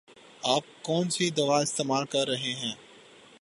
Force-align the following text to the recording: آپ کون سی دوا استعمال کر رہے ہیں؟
آپ 0.43 0.63
کون 0.83 1.09
سی 1.09 1.29
دوا 1.29 1.59
استعمال 1.59 2.05
کر 2.05 2.27
رہے 2.27 2.53
ہیں؟ 2.53 2.73